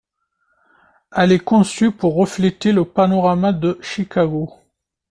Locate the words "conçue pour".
1.37-2.15